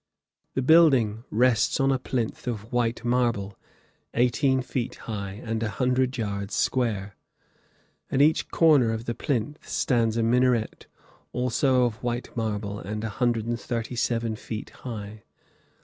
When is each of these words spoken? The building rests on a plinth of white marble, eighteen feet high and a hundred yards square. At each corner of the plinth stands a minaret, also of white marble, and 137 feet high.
The 0.55 0.63
building 0.63 1.25
rests 1.29 1.79
on 1.79 1.91
a 1.91 1.99
plinth 1.99 2.47
of 2.47 2.73
white 2.73 3.05
marble, 3.05 3.55
eighteen 4.15 4.63
feet 4.63 4.95
high 5.05 5.39
and 5.43 5.61
a 5.61 5.69
hundred 5.69 6.17
yards 6.17 6.55
square. 6.55 7.15
At 8.09 8.19
each 8.19 8.49
corner 8.49 8.93
of 8.93 9.05
the 9.05 9.13
plinth 9.13 9.69
stands 9.69 10.17
a 10.17 10.23
minaret, 10.23 10.87
also 11.33 11.85
of 11.85 12.01
white 12.01 12.35
marble, 12.35 12.79
and 12.79 13.03
137 13.03 14.37
feet 14.37 14.71
high. 14.71 15.21